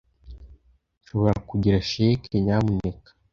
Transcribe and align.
Nshobora 1.01 1.35
kugira 1.49 1.77
cheque, 1.89 2.35
nyamuneka? 2.45 3.09